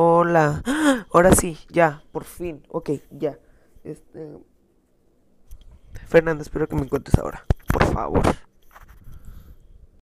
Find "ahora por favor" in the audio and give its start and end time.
7.18-8.22